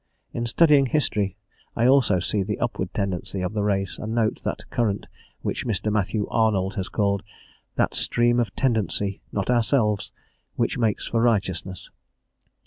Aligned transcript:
In 0.33 0.47
studying 0.47 0.87
history 0.87 1.37
I 1.75 1.85
also 1.85 2.19
see 2.19 2.41
the 2.41 2.57
upward 2.57 2.91
tendency 2.91 3.41
of 3.41 3.53
the 3.53 3.61
race, 3.61 3.99
and 3.99 4.15
note 4.15 4.41
that 4.43 4.67
current 4.71 5.05
which 5.43 5.63
Mr. 5.63 5.91
Matthew 5.91 6.27
Arnold 6.31 6.73
has 6.73 6.89
called 6.89 7.21
"that 7.75 7.93
stream 7.93 8.39
of 8.39 8.55
tendency, 8.55 9.21
not 9.31 9.51
ourselves, 9.51 10.11
which 10.55 10.79
makes 10.79 11.05
for 11.05 11.21
righteousness." 11.21 11.91